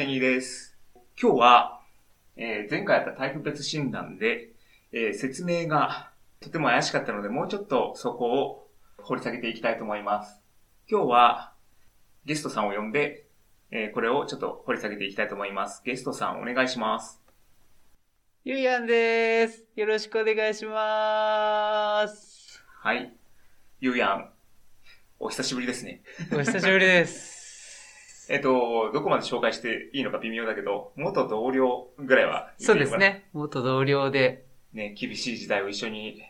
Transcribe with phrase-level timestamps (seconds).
[0.00, 0.78] ケニーです。
[1.20, 1.80] 今日は、
[2.34, 4.48] えー前回やったタイプ別診断で、
[4.92, 6.10] えー説明が
[6.40, 8.66] とても怪しかったので、もうちょっとそこを
[9.02, 10.40] 掘り下げていきたいと思います。
[10.90, 11.52] 今日は
[12.24, 13.26] ゲストさんを呼んで、
[13.72, 15.82] えーこれをちょっと掘り下げていきたいと思います。
[15.84, 17.20] ゲストさんお願いします。
[18.46, 19.66] ゆうやんです。
[19.76, 22.64] よろしくお願いします。
[22.78, 23.12] はい。
[23.80, 24.30] ゆうやん、
[25.18, 26.00] お久しぶりですね。
[26.32, 27.39] お久しぶりです。
[28.30, 32.52] えっと、どこまで紹介していいのか微妙だけど、元同僚ぐらいは。
[32.58, 33.28] そうですね。
[33.32, 36.24] 元同僚で、ね、厳しい時代を一緒にいや、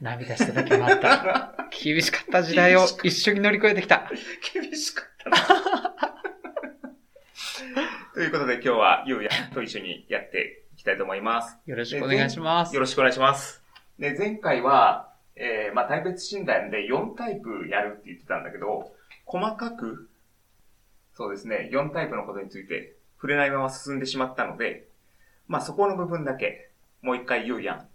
[0.00, 1.54] 涙した時もあった。
[1.70, 4.10] 厳しかった時代を一緒に乗り越えてきた。
[4.54, 5.36] 厳しかったな。
[8.14, 11.58] ということで今日はゆうやと一緒にやっていきたいと思います。
[11.66, 12.80] よろしくお願いしますよ。
[12.80, 13.62] ろしくお願いします。
[13.98, 18.90] で、前回は、えー、まあ、タイプ別診断で4タイプやるって言ってたんだけど、
[19.26, 20.08] 細かく、
[21.16, 24.86] そうですね、4タイプのことについて触れないまま進んでしまったので、
[25.48, 26.70] まあ、そこの部分だけ、
[27.02, 27.88] もう一回ゆうやん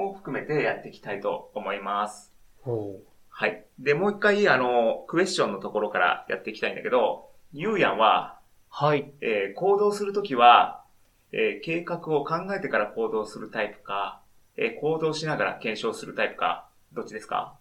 [0.00, 2.32] も含めてやっていきたいと思います。
[2.62, 3.00] ほ
[3.30, 3.64] はい。
[3.78, 8.38] で、もう一回、あの、クエスチョンのところからやっていきたいんだけど、ゆうやんは、
[8.68, 9.12] はい。
[9.22, 10.84] えー行動するときは、
[11.32, 14.20] えー計画を考えてから行動するタイプか、
[14.56, 17.56] えー行動しながら検証するタイプか、どっちですか？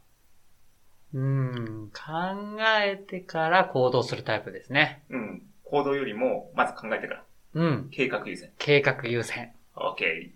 [1.13, 5.03] うーん、考えてから行動するタイプですね。
[5.09, 5.41] うん。
[5.63, 7.23] 行動よりも、まず考えてから。
[7.55, 7.89] うん。
[7.91, 8.51] 計画優先。
[8.57, 9.51] 計画優先。
[9.75, 10.31] OK。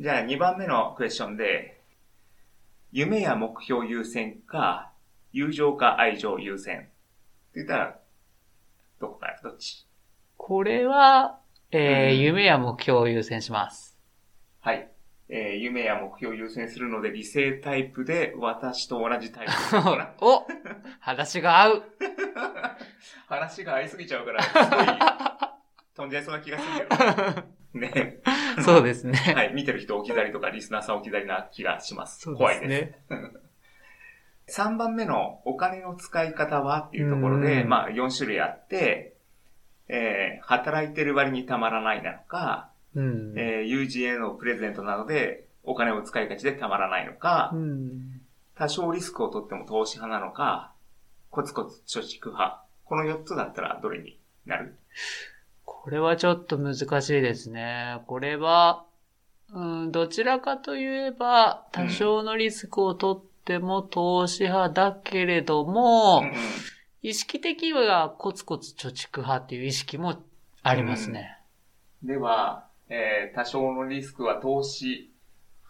[0.00, 1.80] じゃあ、2番目のクエスチョンで、
[2.92, 4.92] 夢や目標優先か、
[5.32, 6.78] 友情か愛情優先。
[6.78, 6.88] って
[7.56, 7.98] 言ったら、
[9.00, 9.86] どこかどっち？
[10.36, 11.38] これは、
[11.72, 13.98] えーうん夢や目標を優先します。
[14.60, 14.88] はい。
[15.28, 20.12] えー夢や目標を優先するので理性タイプで私と同じタイプかな。
[20.20, 20.46] お
[21.00, 21.82] 話が合う。
[23.26, 24.86] 話が合いすぎちゃうから、すごい
[25.96, 26.94] 飛んじゃいそうな気がするけ
[27.34, 27.42] ど。
[27.74, 28.18] ね。
[28.64, 29.18] そうですね。
[29.34, 29.52] はい。
[29.52, 32.20] 見てる人置き去りとかリスナーさん置き去りな気がします。
[32.20, 33.14] そう怖いでですす。
[33.14, 33.30] ね。
[34.48, 39.14] 3番目のお金の使い方はっていうところで、うんまあ4種類あって、
[39.88, 43.38] えー働いてる割にたまらないなのか、うん。
[43.38, 48.20] えー友人へのプレゼントなのでお金を使いがちでたまらないのか、うん
[48.58, 50.72] 多少リスクを取っても投資派なのか、
[51.30, 52.62] コツコツ貯蓄派。
[52.86, 54.74] この4つだったらどれになる？
[55.66, 58.00] これはちょっと難しいですね。
[58.06, 58.84] これは、
[59.52, 66.34] うん、どちらかといえば、多少のリスクを取っても投資派だけれども、うんうん
[67.02, 70.16] 意識的にはコツコツ貯蓄派っていう意識も
[70.64, 71.38] ありますね。
[72.02, 75.10] では、えー多少のリスクは投資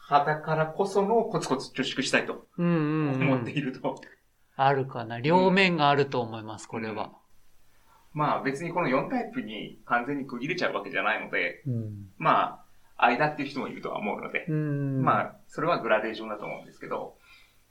[0.08, 3.64] 派だからこそのコツコツ貯蓄したいとうん、うん、う思っていん。
[3.64, 4.00] ると。
[4.56, 5.20] あるかな。
[5.20, 7.12] 両面があると思います、これは。
[8.14, 12.08] まあ別にこの4タイプに完全に区切れちゃうわけじゃないので、うん。
[12.18, 12.62] ま
[12.96, 15.02] あ、間っていう人もいるとは思うので、うん。
[15.02, 17.16] まあ、それはグラデーションだと思うんですけど、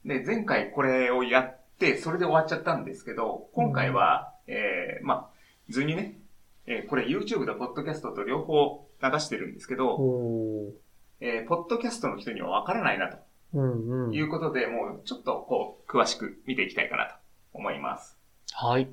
[0.06, 5.28] で、前回これをやって、それで終わっちゃったんですけど、今回は、えー、まあ、
[5.70, 6.20] 図にね、
[6.68, 10.74] えーこれ YouTube と Podcast と両方流してるんですけど、おー
[11.22, 13.18] えー、Podcast の人にはわからないなと
[13.54, 14.22] うん、うんい。
[14.22, 17.14] うことで、もうちょっとこう、詳しく見ていきたいかなと
[17.54, 18.18] 思います。
[18.52, 18.90] はい。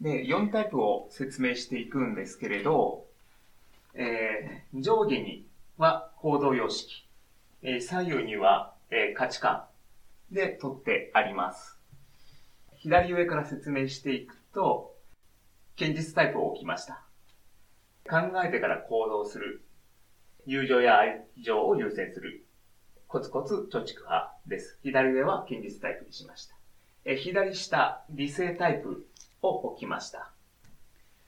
[0.00, 3.06] で、4タイプを説明していくんですけれど、
[3.94, 7.06] えー上下には行動様式、
[7.62, 9.64] えー左右には、えー価値観
[10.30, 11.78] で取ってあります。
[12.82, 14.96] 左上から説明していくと、
[15.76, 17.04] 現実タイプを置きました。
[18.10, 19.62] 考えてから行動する。
[20.46, 22.44] 友情や愛情を優先する。
[23.06, 24.80] コツコツ貯蓄派です。
[24.82, 26.56] 左上は現実タイプにしました。
[27.04, 29.06] え左下、理性タイプ
[29.42, 30.32] を置きました。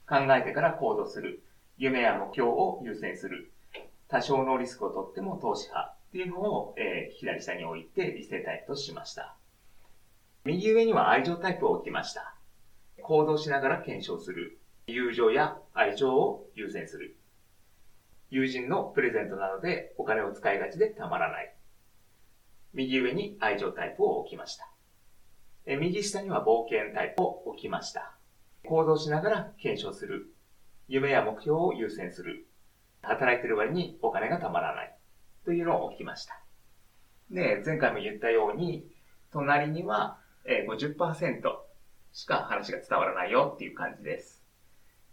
[0.09, 1.41] 考えてから行動する。
[1.77, 3.49] 夢や目標を優先する。
[4.09, 9.37] 多少のリスクを取っても投資派っていうのを、えー左下に置いて理性タイプとしました。
[10.45, 12.35] 右上には愛情タイプを置きました。
[13.01, 14.59] 行動しながら検証する。
[14.85, 17.17] 友情や愛情を優先する。
[18.29, 21.51] 友人のプレゼントなのでお金を使いがちでたまらない。
[22.75, 24.69] 右上に愛情タイプを置きました。
[25.65, 28.15] 右下には冒険タイプを置きました。
[28.67, 30.31] 行動しながら検証する。
[30.87, 32.45] 夢や目標を優先する。
[33.01, 34.95] 働いてる割にお金がたまらない。
[35.43, 36.39] というのを置きました。
[37.31, 38.85] で、前回も言ったように、
[39.31, 41.41] 隣にはえー50%
[42.13, 44.43] しか話が伝わらないよっていう感じです。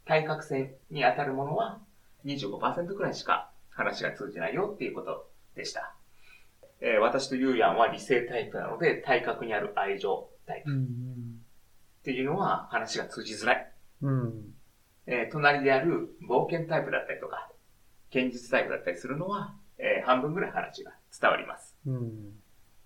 [0.04, 1.80] 対角線に当たるものは
[2.24, 5.94] 25%くらいしか話が通じないよっていうことでした。
[6.80, 10.86] えー私とユーヤンは理性タイプなので、体格にある愛情タイプうん。
[12.00, 13.72] っていうのは話が通じづらい。
[14.02, 14.54] うん。
[15.06, 17.50] えー隣である冒険タイプだったりとか、
[18.10, 21.76] 現実タイプだったりするのは、えー半分ぐらい話が伝わります。
[21.86, 22.32] うん。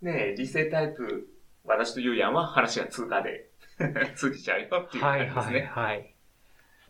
[0.03, 1.27] で、理性タイプ、
[1.67, 3.51] 私とユーヤンは話が通過で
[4.17, 5.71] 通じちゃうよっていうはい感じですね。
[5.73, 6.15] はいはい。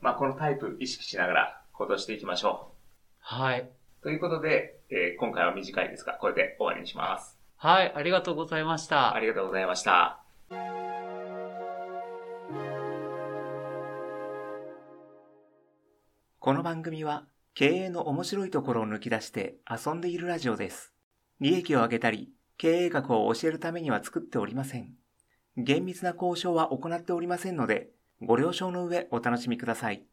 [0.00, 2.72] まあ、このタイプ意識しながら行動していきましょ
[3.20, 3.60] はい。
[3.60, 3.70] う。
[4.02, 7.36] ということで、えー今回は短いですが、これで終わりにします。
[7.56, 9.14] はい、ありがとうございました。
[9.14, 10.20] ありがとうございました。
[16.38, 20.92] この番組は経営の面白いところを抜き出して遊んでいるラジオです。
[21.40, 24.94] 利益を上げたり、経営学を教えるためには作っておりません。
[25.56, 27.90] 厳密な交渉は行っておりませんので、
[28.22, 30.06] ご了承の上お楽しみください。